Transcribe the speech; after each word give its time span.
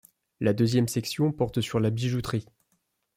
La 0.39 0.53
deuxième 0.53 0.87
section 0.87 1.31
porte 1.31 1.61
sur 1.61 1.79
la 1.79 1.91
bijouterie. 1.91 2.47